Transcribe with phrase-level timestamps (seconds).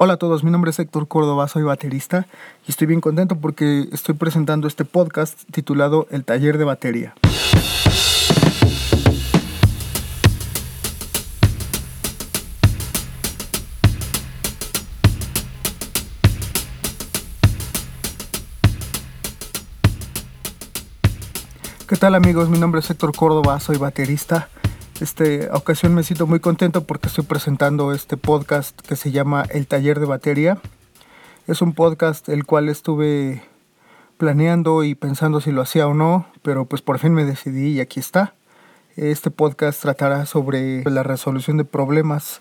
[0.00, 2.28] Hola a todos, mi nombre es Héctor Córdoba, soy baterista
[2.68, 7.14] y estoy bien contento porque estoy presentando este podcast titulado El taller de batería.
[21.88, 22.48] ¿Qué tal amigos?
[22.48, 24.48] Mi nombre es Héctor Córdoba, soy baterista
[25.00, 29.68] esta ocasión me siento muy contento porque estoy presentando este podcast que se llama El
[29.68, 30.58] Taller de Batería.
[31.46, 33.42] Es un podcast el cual estuve
[34.16, 37.80] planeando y pensando si lo hacía o no, pero pues por fin me decidí y
[37.80, 38.34] aquí está.
[38.96, 42.40] Este podcast tratará sobre la resolución de problemas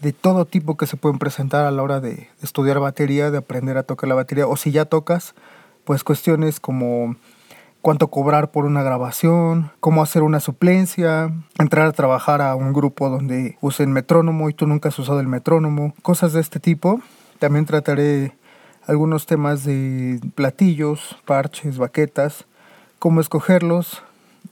[0.00, 3.76] de todo tipo que se pueden presentar a la hora de estudiar batería, de aprender
[3.76, 5.34] a tocar la batería, o si ya tocas,
[5.84, 7.16] pues cuestiones como
[7.82, 13.08] cuánto cobrar por una grabación, cómo hacer una suplencia, entrar a trabajar a un grupo
[13.08, 17.00] donde usen metrónomo y tú nunca has usado el metrónomo, cosas de este tipo.
[17.38, 18.32] También trataré
[18.86, 22.44] algunos temas de platillos, parches, baquetas,
[22.98, 24.02] cómo escogerlos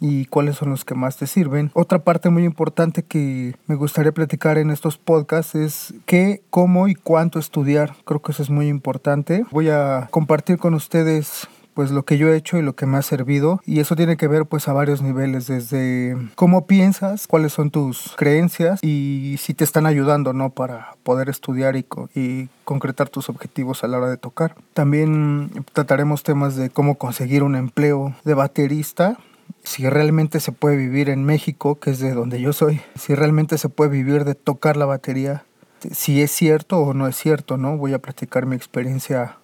[0.00, 1.70] y cuáles son los que más te sirven.
[1.74, 6.94] Otra parte muy importante que me gustaría platicar en estos podcasts es qué, cómo y
[6.94, 7.94] cuánto estudiar.
[8.04, 9.44] Creo que eso es muy importante.
[9.50, 11.48] Voy a compartir con ustedes
[11.78, 14.16] pues lo que yo he hecho y lo que me ha servido y eso tiene
[14.16, 19.54] que ver pues a varios niveles desde cómo piensas, cuáles son tus creencias y si
[19.54, 24.10] te están ayudando no para poder estudiar y, y concretar tus objetivos a la hora
[24.10, 24.56] de tocar.
[24.74, 29.16] También trataremos temas de cómo conseguir un empleo de baterista
[29.62, 33.56] si realmente se puede vivir en México, que es de donde yo soy, si realmente
[33.56, 35.44] se puede vivir de tocar la batería,
[35.92, 37.76] si es cierto o no es cierto, ¿no?
[37.76, 39.36] Voy a platicar mi experiencia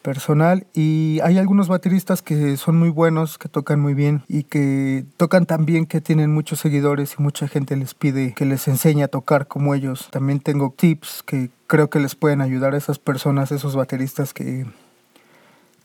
[0.00, 5.04] personal y hay algunos bateristas que son muy buenos, que tocan muy bien y que
[5.16, 9.02] tocan tan bien que tienen muchos seguidores y mucha gente les pide que les enseñe
[9.02, 10.08] a tocar como ellos.
[10.10, 14.66] También tengo tips que creo que les pueden ayudar a esas personas, esos bateristas que,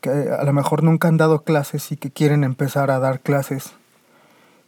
[0.01, 3.73] que a lo mejor nunca han dado clases y que quieren empezar a dar clases.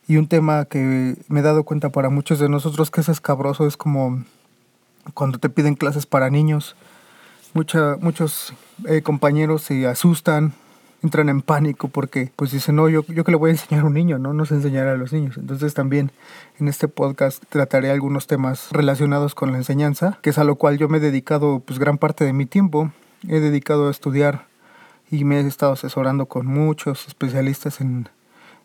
[0.07, 3.67] Y un tema que me he dado cuenta para muchos de nosotros que es escabroso
[3.67, 4.23] es como
[5.13, 6.75] cuando te piden clases para niños
[7.57, 8.53] muchos
[8.87, 10.53] eh, compañeros se asustan,
[11.01, 13.87] entran en pánico porque pues dicen, no, yo, yo que le voy a enseñar a
[13.87, 14.33] un niño, ¿no?
[14.33, 15.37] No sé enseñar a los niños.
[15.37, 16.11] Entonces también
[16.59, 20.77] en este podcast trataré algunos temas relacionados con la enseñanza, que es a lo cual
[20.77, 22.91] yo me he dedicado pues gran parte de mi tiempo.
[23.27, 24.45] He dedicado a estudiar
[25.09, 28.09] y me he estado asesorando con muchos especialistas en,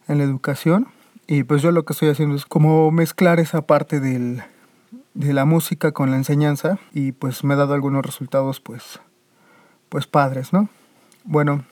[0.09, 0.89] en la educación.
[1.27, 4.43] Y pues yo lo que estoy haciendo es como mezclar esa parte del,
[5.15, 9.01] de la música con la enseñanza y pues me ha dado algunos resultados pues,
[9.89, 10.69] pues padres, ¿no?
[11.25, 11.65] Bueno,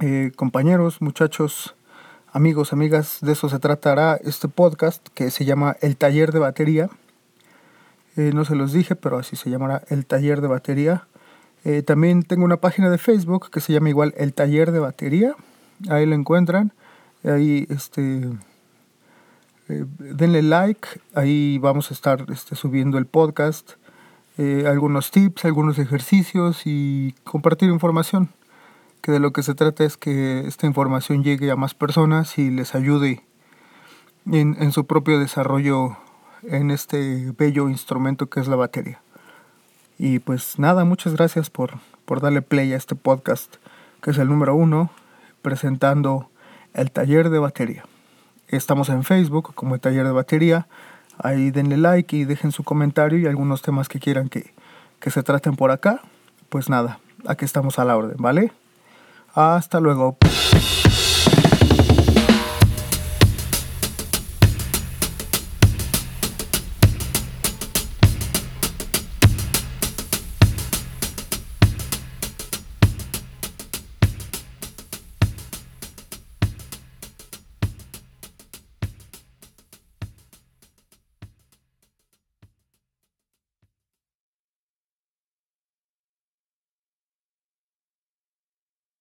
[0.00, 1.74] eh, compañeros, muchachos,
[2.32, 6.88] amigos, amigas, de eso se tratará este podcast que se llama El Taller de Batería.
[8.16, 11.06] Eh, no se los dije, pero así se llamará El Taller de Batería.
[11.64, 15.34] Eh, también tengo una página de Facebook que se llama igual El Taller de Batería.
[15.88, 16.72] Ahí lo encuentran.
[17.24, 18.30] Ahí este
[19.70, 23.72] eh, denle like, ahí vamos a estar este, subiendo el podcast,
[24.36, 28.30] eh, algunos tips, algunos ejercicios y compartir información.
[29.00, 32.50] Que de lo que se trata es que esta información llegue a más personas y
[32.50, 33.22] les ayude
[34.30, 35.96] en, en su propio desarrollo
[36.42, 39.00] en este bello instrumento que es la batería.
[39.98, 43.56] Y pues nada, muchas gracias por, por darle play a este podcast,
[44.02, 44.90] que es el número uno,
[45.42, 46.30] presentando
[46.74, 47.84] el taller de batería.
[48.50, 50.66] Estamos en Facebook como el taller de batería.
[51.18, 54.52] Ahí denle like y dejen su comentario y algunos temas que quieran que,
[54.98, 56.00] que se traten por acá.
[56.48, 58.52] Pues nada, aquí estamos a la orden, ¿vale?
[59.34, 60.16] Hasta luego.